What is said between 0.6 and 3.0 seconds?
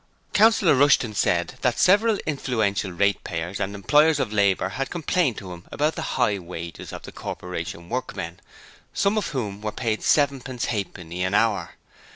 Rushton said that several influential